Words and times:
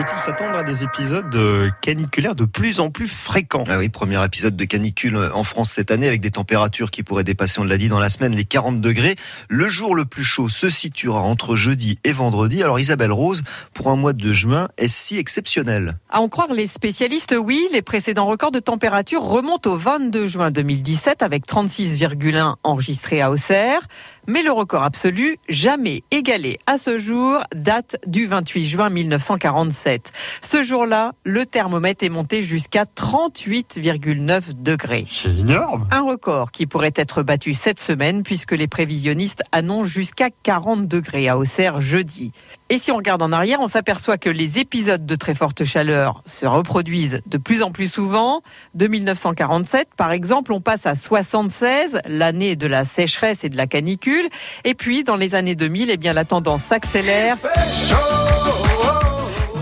Faut-il 0.00 0.18
s'attendre 0.18 0.56
à 0.56 0.62
des 0.62 0.82
épisodes 0.82 1.34
euh, 1.34 1.68
caniculaires 1.82 2.34
de 2.34 2.46
plus 2.46 2.80
en 2.80 2.90
plus 2.90 3.06
fréquents? 3.06 3.64
Ah 3.68 3.76
oui, 3.76 3.90
premier 3.90 4.24
épisode 4.24 4.56
de 4.56 4.64
canicule 4.64 5.18
en 5.34 5.44
France 5.44 5.72
cette 5.72 5.90
année 5.90 6.08
avec 6.08 6.22
des 6.22 6.30
températures 6.30 6.90
qui 6.90 7.02
pourraient 7.02 7.22
dépasser, 7.22 7.60
on 7.60 7.64
l'a 7.64 7.76
dit, 7.76 7.88
dans 7.88 7.98
la 7.98 8.08
semaine 8.08 8.34
les 8.34 8.46
40 8.46 8.80
degrés. 8.80 9.16
Le 9.50 9.68
jour 9.68 9.94
le 9.94 10.06
plus 10.06 10.24
chaud 10.24 10.48
se 10.48 10.70
situera 10.70 11.20
entre 11.20 11.54
jeudi 11.54 11.98
et 12.02 12.12
vendredi. 12.12 12.62
Alors 12.62 12.80
Isabelle 12.80 13.12
Rose, 13.12 13.42
pour 13.74 13.88
un 13.88 13.96
mois 13.96 14.14
de 14.14 14.32
juin, 14.32 14.70
est-ce 14.78 15.08
si 15.08 15.18
exceptionnel? 15.18 15.98
À 16.08 16.22
en 16.22 16.30
croire 16.30 16.54
les 16.54 16.66
spécialistes, 16.66 17.36
oui, 17.38 17.68
les 17.70 17.82
précédents 17.82 18.24
records 18.24 18.52
de 18.52 18.60
température 18.60 19.20
remontent 19.20 19.70
au 19.70 19.76
22 19.76 20.26
juin 20.28 20.50
2017 20.50 21.22
avec 21.22 21.46
36,1 21.46 22.54
enregistrés 22.62 23.20
à 23.20 23.30
Auxerre. 23.30 23.82
Mais 24.30 24.44
le 24.44 24.52
record 24.52 24.84
absolu, 24.84 25.38
jamais 25.48 26.04
égalé 26.12 26.60
à 26.68 26.78
ce 26.78 27.00
jour, 27.00 27.40
date 27.52 27.96
du 28.06 28.28
28 28.28 28.64
juin 28.64 28.88
1947. 28.88 30.12
Ce 30.48 30.62
jour-là, 30.62 31.14
le 31.24 31.44
thermomètre 31.46 32.04
est 32.04 32.10
monté 32.10 32.44
jusqu'à 32.44 32.84
38,9 32.84 34.62
degrés. 34.62 35.08
C'est 35.10 35.30
énorme 35.30 35.88
Un 35.90 36.02
record 36.02 36.52
qui 36.52 36.66
pourrait 36.66 36.92
être 36.94 37.24
battu 37.24 37.54
cette 37.54 37.80
semaine 37.80 38.22
puisque 38.22 38.52
les 38.52 38.68
prévisionnistes 38.68 39.42
annoncent 39.50 39.86
jusqu'à 39.86 40.28
40 40.44 40.86
degrés 40.86 41.28
à 41.28 41.36
Auxerre 41.36 41.80
jeudi. 41.80 42.30
Et 42.68 42.78
si 42.78 42.92
on 42.92 42.96
regarde 42.98 43.22
en 43.22 43.32
arrière, 43.32 43.58
on 43.60 43.66
s'aperçoit 43.66 44.16
que 44.16 44.30
les 44.30 44.60
épisodes 44.60 45.04
de 45.04 45.16
très 45.16 45.34
forte 45.34 45.64
chaleur 45.64 46.22
se 46.24 46.46
reproduisent 46.46 47.20
de 47.26 47.36
plus 47.36 47.64
en 47.64 47.72
plus 47.72 47.88
souvent. 47.88 48.42
De 48.74 48.86
1947, 48.86 49.88
par 49.96 50.12
exemple, 50.12 50.52
on 50.52 50.60
passe 50.60 50.86
à 50.86 50.94
76, 50.94 51.98
l'année 52.06 52.54
de 52.54 52.68
la 52.68 52.84
sécheresse 52.84 53.42
et 53.42 53.48
de 53.48 53.56
la 53.56 53.66
canicule. 53.66 54.19
Et 54.64 54.74
puis, 54.74 55.04
dans 55.04 55.16
les 55.16 55.34
années 55.34 55.54
2000, 55.54 55.90
eh 55.90 55.96
bien, 55.96 56.12
la 56.12 56.24
tendance 56.24 56.62
s'accélère. 56.64 57.36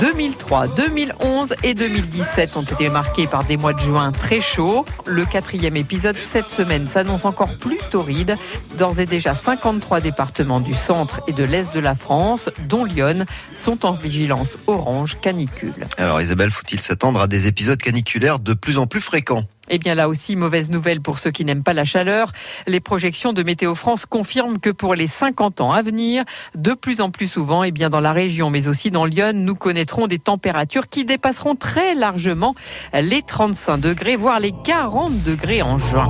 2003, 0.00 0.68
2011 0.68 1.54
et 1.62 1.72
2017 1.72 2.56
ont 2.56 2.62
été 2.62 2.90
marqués 2.90 3.26
par 3.26 3.44
des 3.44 3.56
mois 3.56 3.72
de 3.72 3.80
juin 3.80 4.12
très 4.12 4.42
chauds. 4.42 4.84
Le 5.06 5.24
quatrième 5.24 5.76
épisode 5.76 6.16
cette 6.16 6.48
semaine 6.48 6.86
s'annonce 6.86 7.24
encore 7.24 7.56
plus 7.56 7.78
torride. 7.90 8.36
D'ores 8.76 9.00
et 9.00 9.06
déjà 9.06 9.32
53 9.32 10.00
départements 10.00 10.60
du 10.60 10.74
centre 10.74 11.22
et 11.28 11.32
de 11.32 11.44
l'est 11.44 11.72
de 11.72 11.80
la 11.80 11.94
France, 11.94 12.50
dont 12.68 12.84
Lyon, 12.84 13.24
sont 13.64 13.86
en 13.86 13.92
vigilance 13.92 14.58
orange 14.66 15.16
canicule. 15.20 15.86
Alors 15.96 16.20
Isabelle, 16.20 16.50
faut-il 16.50 16.80
s'attendre 16.82 17.20
à 17.20 17.26
des 17.26 17.46
épisodes 17.46 17.80
caniculaires 17.80 18.38
de 18.38 18.52
plus 18.52 18.76
en 18.76 18.86
plus 18.86 19.00
fréquents? 19.00 19.44
Eh 19.68 19.78
bien 19.78 19.94
là 19.94 20.08
aussi, 20.08 20.36
mauvaise 20.36 20.70
nouvelle 20.70 21.00
pour 21.00 21.18
ceux 21.18 21.30
qui 21.30 21.44
n'aiment 21.44 21.62
pas 21.62 21.72
la 21.72 21.84
chaleur. 21.84 22.32
Les 22.66 22.80
projections 22.80 23.32
de 23.32 23.42
Météo 23.42 23.74
France 23.74 24.06
confirment 24.06 24.58
que 24.58 24.70
pour 24.70 24.94
les 24.94 25.06
50 25.06 25.60
ans 25.60 25.72
à 25.72 25.82
venir, 25.82 26.24
de 26.54 26.72
plus 26.72 27.00
en 27.00 27.10
plus 27.10 27.28
souvent, 27.28 27.62
eh 27.64 27.72
bien 27.72 27.90
dans 27.90 28.00
la 28.00 28.12
région, 28.12 28.50
mais 28.50 28.68
aussi 28.68 28.90
dans 28.90 29.04
Lyon, 29.04 29.32
nous 29.34 29.54
connaîtrons 29.54 30.06
des 30.06 30.18
températures 30.18 30.88
qui 30.88 31.04
dépasseront 31.04 31.56
très 31.56 31.94
largement 31.94 32.54
les 32.92 33.22
35 33.22 33.78
degrés, 33.78 34.16
voire 34.16 34.40
les 34.40 34.52
40 34.64 35.22
degrés 35.22 35.62
en 35.62 35.78
juin. 35.78 36.06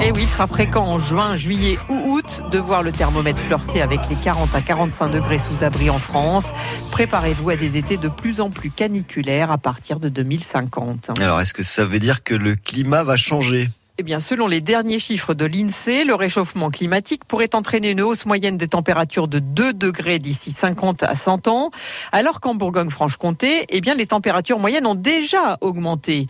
Et 0.00 0.12
oui, 0.12 0.22
il 0.22 0.28
sera 0.28 0.46
fréquent 0.46 0.84
en 0.84 0.98
juin, 0.98 1.36
juillet 1.36 1.78
ou 1.88 2.12
août 2.12 2.42
de 2.52 2.58
voir 2.58 2.82
le 2.82 2.92
thermomètre 2.92 3.40
flirter 3.40 3.82
avec 3.82 4.00
les 4.08 4.14
40 4.14 4.54
à 4.54 4.60
45 4.60 5.08
degrés 5.08 5.38
sous 5.38 5.64
abri 5.64 5.90
en 5.90 5.98
France. 5.98 6.46
Préparez-vous 6.92 7.50
à 7.50 7.56
des 7.56 7.76
étés 7.76 7.96
de 7.96 8.08
plus 8.08 8.40
en 8.40 8.50
plus 8.50 8.70
caniculaires 8.70 9.50
à 9.50 9.58
partir 9.58 9.98
de 9.98 10.08
2050. 10.08 11.10
Alors, 11.18 11.40
est-ce 11.40 11.54
que 11.54 11.62
ça 11.62 11.84
veut 11.84 11.98
dire 11.98 12.22
que 12.22 12.34
le 12.34 12.54
climat 12.54 13.02
va 13.02 13.16
changer? 13.16 13.68
Eh 13.98 14.02
bien, 14.02 14.20
selon 14.20 14.46
les 14.46 14.60
derniers 14.60 14.98
chiffres 14.98 15.32
de 15.32 15.46
l'INSEE, 15.46 16.04
le 16.04 16.14
réchauffement 16.14 16.68
climatique 16.68 17.24
pourrait 17.24 17.54
entraîner 17.54 17.90
une 17.90 18.02
hausse 18.02 18.26
moyenne 18.26 18.58
des 18.58 18.68
températures 18.68 19.26
de 19.26 19.38
2 19.38 19.72
degrés 19.72 20.18
d'ici 20.18 20.52
50 20.52 21.02
à 21.02 21.14
100 21.14 21.48
ans, 21.48 21.70
alors 22.12 22.40
qu'en 22.40 22.54
Bourgogne-Franche-Comté, 22.54 23.64
eh 23.70 23.80
bien, 23.80 23.94
les 23.94 24.06
températures 24.06 24.58
moyennes 24.58 24.86
ont 24.86 24.94
déjà 24.94 25.56
augmenté 25.62 26.26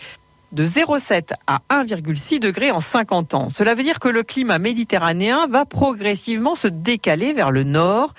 de 0.53 0.65
0,7 0.65 1.33
à 1.47 1.61
1,6 1.71 2.39
degrés 2.39 2.71
en 2.71 2.81
50 2.81 3.35
ans. 3.35 3.49
Cela 3.51 3.75
veut 3.75 3.83
dire 3.83 3.99
que 3.99 4.09
le 4.09 4.23
climat 4.23 4.59
méditerranéen 4.59 5.47
va 5.49 5.65
progressivement 5.65 6.55
se 6.55 6.69
décaler 6.69 7.33
vers 7.33 7.51
le 7.51 7.65
nord. 7.65 8.15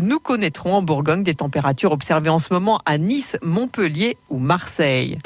Nous 0.00 0.18
connaîtrons 0.18 0.74
en 0.74 0.82
Bourgogne 0.82 1.22
des 1.22 1.34
températures 1.34 1.92
observées 1.92 2.30
en 2.30 2.38
ce 2.38 2.52
moment 2.52 2.80
à 2.86 2.98
Nice, 2.98 3.36
Montpellier 3.42 4.16
ou 4.30 4.38
Marseille. 4.38 5.18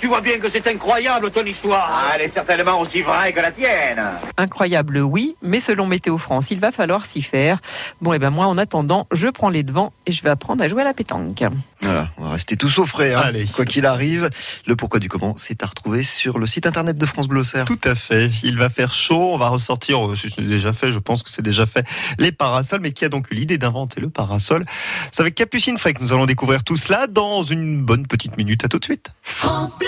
Tu 0.00 0.06
vois 0.06 0.20
bien 0.20 0.38
que 0.38 0.48
c'est 0.48 0.66
incroyable 0.68 1.30
ton 1.32 1.44
histoire 1.44 1.90
Ah, 1.92 2.12
elle 2.14 2.22
est 2.22 2.28
certainement 2.28 2.80
aussi 2.80 3.02
vraie 3.02 3.32
que 3.32 3.40
la 3.40 3.50
tienne 3.50 4.00
Incroyable, 4.36 4.98
oui, 4.98 5.34
mais 5.42 5.58
selon 5.58 5.86
Météo 5.86 6.18
France, 6.18 6.50
il 6.50 6.60
va 6.60 6.70
falloir 6.70 7.04
s'y 7.04 7.20
faire. 7.20 7.58
Bon, 8.00 8.12
et 8.12 8.16
eh 8.16 8.18
ben 8.20 8.30
moi, 8.30 8.46
en 8.46 8.58
attendant, 8.58 9.08
je 9.10 9.26
prends 9.26 9.50
les 9.50 9.64
devants 9.64 9.92
et 10.06 10.12
je 10.12 10.22
vais 10.22 10.30
apprendre 10.30 10.62
à 10.62 10.68
jouer 10.68 10.82
à 10.82 10.84
la 10.84 10.94
pétanque. 10.94 11.42
Voilà, 11.80 12.10
on 12.16 12.24
va 12.24 12.30
rester 12.30 12.56
tous 12.56 12.78
au 12.78 12.86
frais, 12.86 13.14
hein. 13.14 13.22
Allez. 13.24 13.46
quoi 13.46 13.64
qu'il 13.64 13.86
arrive. 13.86 14.30
Le 14.66 14.76
pourquoi 14.76 15.00
du 15.00 15.08
comment, 15.08 15.34
c'est 15.36 15.62
à 15.62 15.66
retrouver 15.66 16.04
sur 16.04 16.38
le 16.38 16.46
site 16.46 16.66
internet 16.66 16.96
de 16.96 17.06
France 17.06 17.26
Bleu 17.26 17.40
Auxerre. 17.40 17.64
Tout 17.64 17.80
à 17.84 17.96
fait. 17.96 18.30
Il 18.44 18.56
va 18.56 18.68
faire 18.68 18.92
chaud. 18.92 19.32
On 19.32 19.38
va 19.38 19.48
ressortir, 19.48 20.06
euh, 20.06 20.14
c'est 20.14 20.40
déjà 20.40 20.72
fait, 20.72 20.92
je 20.92 20.98
pense 20.98 21.24
que 21.24 21.30
c'est 21.30 21.42
déjà 21.42 21.66
fait, 21.66 21.84
les 22.18 22.30
parasols. 22.30 22.80
Mais 22.80 22.92
qui 22.92 23.04
a 23.04 23.08
donc 23.08 23.30
eu 23.32 23.34
l'idée 23.34 23.58
d'inventer 23.58 24.00
le 24.00 24.10
parasol? 24.10 24.64
C'est 25.10 25.22
avec 25.22 25.34
Capucine 25.34 25.76
Frey 25.76 25.92
que 25.92 26.02
nous 26.02 26.12
allons 26.12 26.26
découvrir 26.26 26.62
tout 26.62 26.76
cela 26.76 27.08
dans 27.08 27.42
une 27.42 27.84
bonne 27.84 28.06
petite 28.06 28.36
minute. 28.36 28.64
À 28.64 28.68
tout 28.68 28.78
de 28.78 28.84
suite. 28.84 29.10
France 29.22 29.76
Bleu. 29.78 29.87